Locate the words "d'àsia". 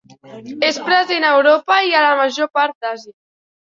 2.85-3.19